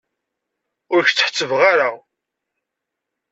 Ur 0.93 1.01
k-tt-ḥettbeɣ 1.05 1.61
ara. 1.71 1.89